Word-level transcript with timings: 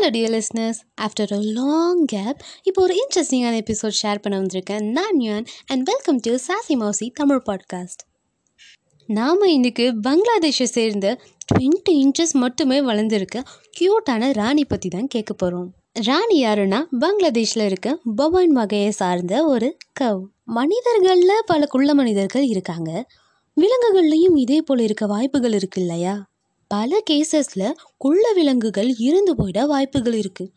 Hello 0.00 0.06
dear 0.06 0.40
listeners 0.40 0.78
after 1.00 1.32
a 1.32 1.38
long 1.40 2.04
gap 2.04 2.36
இப்போ 2.62 2.82
ஒரு 2.82 2.94
இன்ட்ரெஸ்டிங்கான 2.94 3.60
எபிசோட் 3.60 3.90
ஷேர் 4.02 4.18
பண்ண 4.18 4.40
வந்திருக்கேன். 4.40 4.90
நான் 4.90 5.20
யூன் 5.20 5.44
அண்ட் 5.66 5.82
வெல்கம் 5.84 6.18
டு 6.22 6.34
சாசி 6.34 6.68
மௌசி 6.68 7.10
தமிழ் 7.14 7.42
பாட்காஸ்ட் 7.46 8.02
நாம் 9.06 9.40
இன்றைக்கு 9.40 9.94
பங்களாதேஷை 10.02 10.64
சேர்ந்த 10.64 11.20
டுவெண்ட்டி 11.54 11.88
இன்ச்சஸ் 11.90 12.30
மட்டுமே 12.32 12.80
வளர்ந்துருக்க 12.80 13.42
க்யூட்டான 13.80 14.32
ராணி 14.32 14.64
பற்றி 14.64 14.88
தான் 14.88 15.06
கேட்க 15.06 15.34
போகிறோம் 15.34 15.74
ராணி 15.92 16.44
யாருன்னா 16.44 16.84
பங்களாதேஷில் 16.98 17.64
இருக்க 17.64 17.98
பவான் 18.16 18.52
வகையை 18.52 18.90
சார்ந்த 18.90 19.44
ஒரு 19.44 19.76
கவ் 20.00 20.22
மனிதர்களில் 20.44 21.42
பல 21.46 21.66
குள்ள 21.66 21.94
மனிதர்கள் 21.94 22.44
இருக்காங்க. 22.44 23.06
விலங்குகள்லையும் 23.60 24.38
இதே 24.38 24.60
போல் 24.60 24.78
இருக்க 24.78 25.06
வாய்ப்புகள் 25.06 25.52
இருக்கு 25.52 25.80
இல்லையா? 25.80 26.26
பல 26.70 27.00
கேசஸில் 27.10 27.76
குள்ள 27.96 28.24
விலங்குகள் 28.34 28.88
இருந்து 28.98 29.32
போயிட 29.34 29.66
வாய்ப்புகள் 29.66 30.12
இருக்குது 30.12 30.52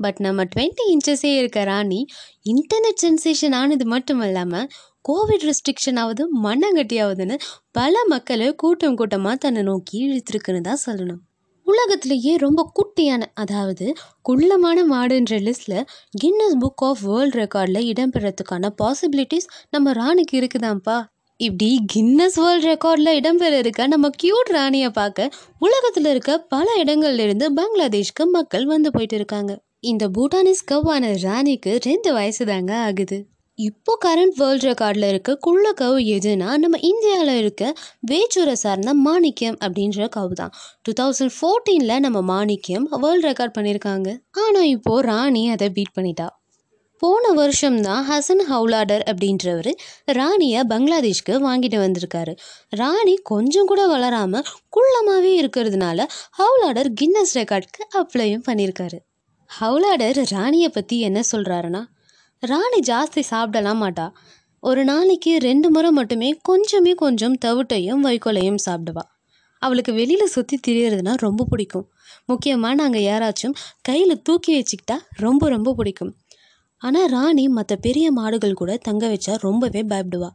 பட் 0.00 0.18
நம்ம 0.20 0.44
டுவெண்ட்டி 0.44 0.84
இன்ச்சஸே 0.92 1.30
இருக்க 1.38 1.64
ராணி 1.64 2.00
இன்டர்நெட் 2.44 3.02
சென்சேஷன் 3.02 3.54
ஆனது 3.54 3.84
மட்டும் 3.84 4.22
இல்லாமல் 4.22 4.66
கோவிட் 5.08 5.44
ரெஸ்ட்ரிக்ஷன் 5.48 5.98
ஆகுது 6.02 6.24
மண்ணங்கட்டியாகுதுன்னு 6.42 7.36
பல 7.72 7.94
மக்களை 8.08 8.48
கூட்டம் 8.54 8.96
கூட்டமாக 8.96 9.36
தன்னை 9.36 9.62
நோக்கி 9.62 9.96
இழுத்துருக்குன்னு 10.06 10.60
தான் 10.60 10.82
சொல்லணும். 10.86 11.20
உலகத்திலேயே 11.66 12.32
ரொம்ப 12.36 12.60
குட்டியான 12.74 13.22
அதாவது 13.34 13.86
குள்ளமான 14.22 14.78
மாடுன்ற 14.84 15.36
லிஸ்ட்டில் 15.38 15.86
கின்னஸ் 16.20 16.56
புக் 16.62 16.84
ஆஃப் 16.88 17.02
வேர்ல்ட் 17.02 17.34
ரெக்கார்டில் 17.34 17.88
இடம்பெறத்துக்கான 17.92 18.70
பாசிபிலிட்டிஸ் 18.82 19.48
நம்ம 19.70 19.92
ராணிக்கு 19.92 20.36
இருக்குதாம்ப்பா. 20.40 20.98
இப்படி 21.46 21.68
கின்னஸ் 21.92 22.36
வேர்ல்ட் 22.40 22.66
ரெக்கார்டில் 22.70 23.16
இடம்பெற 23.18 23.52
இருக்க 23.62 23.86
நம்ம 23.92 24.08
கியூட் 24.20 24.50
ராணியை 24.56 24.90
பார்க்க 24.98 25.30
உலகத்தில் 25.66 26.08
இருக்க 26.10 26.32
பல 26.54 26.66
இடங்கள்லேருந்து 26.82 27.46
பங்களாதேஷ்க்கு 27.58 28.24
மக்கள் 28.34 28.66
வந்து 28.72 28.88
போயிட்டு 28.96 29.16
இருக்காங்க. 29.20 29.52
இந்த 29.90 30.04
பூட்டானிஸ் 30.16 30.62
கவ்வான 30.70 31.10
ராணிக்கு 31.24 31.72
ரெண்டு 31.86 32.10
வயசு 32.16 32.44
தாங்க 32.50 32.72
ஆகுது. 32.88 33.18
இப்போ 33.58 33.92
கரண்ட் 34.04 34.36
வேர்ல்ட் 34.40 34.66
ரெக்கார்டில் 34.68 35.08
இருக்க 35.08 35.34
குள்ள 35.46 35.72
கவு 35.80 35.98
எதுனா 36.16 36.50
நம்ம 36.62 36.78
இந்தியாவில் 36.90 37.34
இருக்க 37.40 37.64
வேச்சூரை 38.10 38.54
சார்ந்த 38.64 38.94
மாணிக்கியம் 39.06 39.58
அப்படின்ற 39.64 40.08
கவு 40.18 40.36
தான். 40.42 40.54
டூ 40.84 40.94
தௌசண்ட் 41.00 41.34
ஃபோர்டீனில் 41.38 42.02
நம்ம 42.06 42.22
மாணிக்கியம் 42.32 42.86
வேர்ல்ட் 43.04 43.28
ரெக்கார்ட் 43.30 43.56
பண்ணியிருக்காங்க 43.58 44.08
ஆனால் 44.44 44.70
இப்போது 44.76 45.06
ராணி 45.10 45.44
அதை 45.56 45.68
பீட் 45.78 45.96
பண்ணிட்டா. 45.98 46.28
போன 47.02 47.30
வருஷம் 47.32 47.80
தான் 47.80 48.02
ஹசன் 48.08 48.42
ஹவுலாடர் 48.50 49.04
அப்படின்றவர் 49.10 49.70
ராணியை 50.18 50.60
பங்களாதேஷ்க்கு 50.62 51.34
வாங்கிட்டு 51.46 51.78
வந்திருக்காரு. 51.84 52.32
ராணி 52.80 53.14
கொஞ்சம் 53.30 53.66
கூட 53.66 53.86
வளராமல் 53.86 54.44
குள்ளமாகவே 54.76 55.32
இருக்கிறதுனால 55.40 56.06
ஹவுலாடர் 56.40 56.90
கின்னஸ் 57.00 57.34
ரெக்கார்ட்க்கு 57.34 57.82
அப்ளையும் 58.00 58.44
பண்ணியிருக்காரு. 58.48 58.98
ஹவுலாடர் 59.50 60.20
ராணியை 60.30 60.68
பற்றி 60.68 60.98
என்ன 61.00 61.20
சொல்கிறாருன்னா 61.32 61.82
ராணி 62.40 62.80
ஜாஸ்தி 62.92 63.24
சாப்பிடலாம் 63.32 63.82
மாட்டா. 63.82 64.06
ஒரு 64.62 64.84
நாளைக்கு 64.84 65.34
ரெண்டு 65.38 65.70
முறை 65.70 65.90
மட்டுமே 65.90 66.30
கொஞ்சமே 66.50 66.94
கொஞ்சம் 66.94 67.36
தவிட்டையும் 67.44 68.04
வைக்கோலையும் 68.08 68.62
சாப்பிடுவா. 68.66 69.04
அவளுக்கு 69.62 69.92
வெளியில் 69.92 70.34
சுற்றி 70.36 70.56
திரியறதுனா 70.66 71.12
ரொம்ப 71.16 71.46
பிடிக்கும். 71.50 71.86
முக்கியமாக 72.26 72.74
நாங்கள் 72.74 73.06
யாராச்சும் 73.10 73.54
கையில் 73.82 74.22
தூக்கி 74.22 74.52
வச்சுக்கிட்டா 74.58 74.96
ரொம்ப 75.16 75.48
ரொம்ப 75.48 75.74
பிடிக்கும். 75.74 76.12
ஆனால் 76.82 77.10
ராணி 77.14 77.44
மற்ற 77.58 77.72
பெரிய 77.86 78.06
மாடுகள் 78.18 78.58
கூட 78.60 78.72
தங்க 78.88 79.04
வச்சா 79.12 79.34
ரொம்பவே 79.46 79.82
பயப்படுவா. 79.92 80.30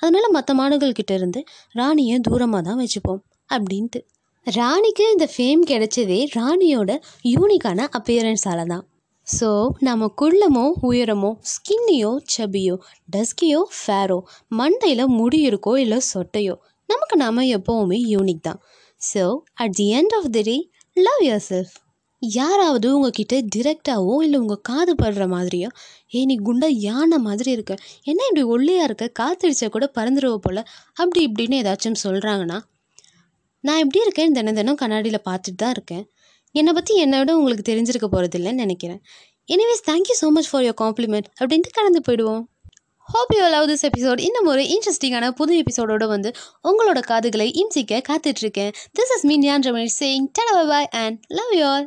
அதனால் 0.00 0.34
மற்ற 0.36 0.50
மாடுகள்கிட்ட 0.60 1.12
இருந்து 1.18 1.40
ராணியை 1.74 2.16
தூரமாக 2.28 2.62
தான் 2.68 2.80
வச்சுப்போம் 2.82 3.20
அப்படின்ட்டு. 3.50 4.00
ராணிக்கு 4.46 5.04
இந்த 5.14 5.26
ஃபேம் 5.32 5.62
கிடைச்சதே 5.70 6.20
ராணியோட 6.36 6.90
யூனிக்கான 7.34 7.88
அப்பியரன்ஸால 7.98 8.60
தான். 8.72 8.84
ஸோ 9.26 9.48
நம்ம 9.86 10.08
குள்ளமோ 10.20 10.64
உயரமோ 10.88 11.30
ஸ்கின்னியோ 11.52 12.12
சபியோ 12.34 12.76
டஸ்கியோ 13.08 13.60
ஃபேரோ 13.80 14.18
மண்டையில் 14.60 15.04
முடி 15.18 15.40
இருக்கோ 15.50 15.74
இல்லை 15.84 15.98
சொட்டையோ 16.12 16.54
நமக்கு 16.88 17.16
நாம் 17.24 17.42
எப்போவுமே 17.58 17.98
யூனிக் 18.14 18.46
தான். 18.48 18.60
So 19.00 19.24
at 19.62 19.76
the 19.80 19.86
end 19.98 20.14
of 20.18 20.30
the 20.36 20.42
day 20.48 20.56
love 20.96 21.22
yourself 21.50 21.74
யாராவது 22.22 22.86
உங்ககிட்ட 22.96 23.34
டிரெக்டாவோ 23.54 24.14
இல்லை 24.22 24.38
உங்கள் 24.38 24.60
காது 24.62 24.92
படுற 24.94 25.24
மாதிரியோ 25.26 25.68
ஏ 26.14 26.24
நீ 26.24 26.34
குண்டா 26.38 26.68
யானை 26.86 27.18
மாதிரி 27.18 27.50
இருக்க. 27.50 27.74
என்ன 28.04 28.20
இப்படி 28.28 28.42
ஒல்லியாக 28.54 28.86
இருக்க? 28.88 29.04
காத்தடிச்சா 29.20 29.68
கூட 29.68 29.86
பறந்துடுவ 29.98 30.36
போல். 30.36 30.60
அப்படி 30.92 31.20
இப்படின்னு 31.28 31.60
ஏதாச்சும் 31.62 32.00
சொல்கிறாங்கன்னா 32.04 32.58
நான் 33.64 33.80
எப்படி 33.84 34.00
இருக்கேன் 34.00 34.32
தினம் 34.32 34.54
தினம் 34.54 34.80
கண்ணாடியில் 34.82 35.26
பார்த்துட்டு 35.28 35.60
தான் 35.64 35.70
இருக்கேன். 35.70 36.04
என்னை 36.54 36.72
பற்றி 36.72 36.92
என்னை 36.96 37.18
விட 37.18 37.32
உங்களுக்கு 37.36 37.64
தெரிஞ்சிருக்க 37.70 38.06
போகிறதில்லன்னு 38.06 38.62
நினைக்கிறேன். 38.64 39.00
Anyways 39.48 39.84
thank you 39.90 40.16
so 40.22 40.28
much 40.30 40.48
for 40.50 40.64
your 40.66 40.80
compliment 40.82 41.28
அப்படின்ட்டு 41.40 41.70
கடந்து 41.70 42.00
போயிடுவோம். 42.08 42.42
Hope 43.08 43.32
you 43.36 43.44
love 43.48 43.68
this 43.70 43.84
episode 43.88 44.20
இன்னும் 44.20 44.48
ஒரு 44.52 44.62
இன்ட்ரெஸ்டிங்கான 44.74 45.30
புது 45.30 45.52
எபிசோடோட 45.62 46.04
வந்து 46.06 46.30
உங்களோட 46.64 47.00
காதுகளை 47.08 47.48
இம்சிக்க 47.62 48.02
காத்துட்ருக்கேன் 48.08 48.74
திஸ் 48.98 49.14
இஸ் 49.16 49.26
மீன் 49.30 49.46
யான் 49.48 49.66
Ramesh 49.68 49.96
saying 50.02 50.28
tata 50.38 50.60
bye 50.72 50.90
and 51.02 51.18
love 51.38 51.52
you 51.58 51.64
all 51.64 51.86